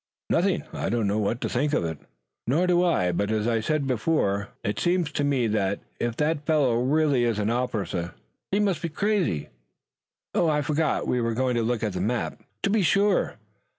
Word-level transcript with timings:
"Nothing. 0.31 0.63
I 0.73 0.89
don't 0.89 1.05
know 1.05 1.19
what 1.19 1.39
to 1.41 1.47
think 1.47 1.73
of 1.73 1.85
it." 1.85 1.99
"Nor 2.47 2.65
do 2.65 2.83
I, 2.83 3.11
but 3.11 3.29
as 3.29 3.47
I 3.47 3.59
said 3.59 3.85
before, 3.85 4.49
it 4.63 4.79
seems 4.79 5.11
to 5.11 5.23
me 5.23 5.45
that, 5.45 5.79
if 5.99 6.17
that 6.17 6.43
fellow 6.47 6.79
really 6.81 7.23
is 7.23 7.37
an 7.37 7.51
officer, 7.51 8.15
he 8.51 8.59
must 8.59 8.81
be 8.81 8.89
crazy. 8.89 9.49
Oh, 10.33 10.49
I 10.49 10.63
forgot, 10.63 11.07
we 11.07 11.21
were 11.21 11.35
going 11.35 11.53
to 11.55 11.61
look 11.61 11.83
at 11.83 11.93
the 11.93 12.01
map." 12.01 12.41
"To 12.63 12.71
be 12.71 12.81
sure. 12.81 13.35